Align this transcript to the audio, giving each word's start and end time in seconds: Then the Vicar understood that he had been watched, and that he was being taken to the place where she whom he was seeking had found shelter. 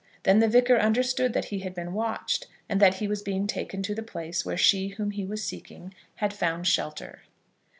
Then 0.23 0.39
the 0.39 0.47
Vicar 0.47 0.79
understood 0.79 1.33
that 1.33 1.45
he 1.53 1.59
had 1.59 1.75
been 1.75 1.93
watched, 1.93 2.47
and 2.67 2.81
that 2.81 2.95
he 2.95 3.07
was 3.07 3.21
being 3.21 3.45
taken 3.45 3.83
to 3.83 3.93
the 3.93 4.01
place 4.01 4.43
where 4.43 4.57
she 4.57 4.87
whom 4.87 5.11
he 5.11 5.23
was 5.25 5.43
seeking 5.43 5.93
had 6.15 6.33
found 6.33 6.65
shelter. 6.65 7.21